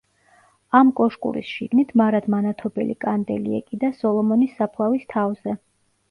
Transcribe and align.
ამ 0.77 0.87
კოშკურის 0.99 1.49
შიგნით 1.57 1.91
მარად 2.01 2.29
მანათობელი 2.35 2.95
კანდელი 3.05 3.53
ეკიდა 3.59 3.91
სოლომონის 3.99 4.55
საფლავის 4.63 5.05
თავზე. 5.15 5.55